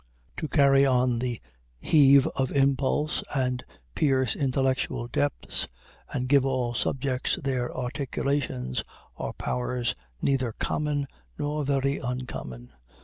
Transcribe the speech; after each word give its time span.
To 0.37 0.47
carry 0.47 0.83
on 0.83 1.19
the 1.19 1.39
heave 1.79 2.25
of 2.29 2.51
impulse 2.53 3.21
and 3.35 3.63
pierce 3.93 4.35
intellectual 4.35 5.07
depths 5.07 5.67
and 6.09 6.27
give 6.27 6.43
all 6.43 6.73
subjects 6.73 7.35
their 7.43 7.71
articulations, 7.71 8.83
are 9.15 9.33
powers 9.33 9.93
neither 10.19 10.53
common 10.53 11.05
nor 11.37 11.63
very 11.63 11.99
uncommon. 11.99 12.73